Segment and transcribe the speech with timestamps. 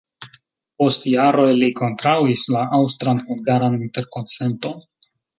[0.83, 4.81] Post jaroj li kontraŭis la Aŭstran-hungaran interkonsenton.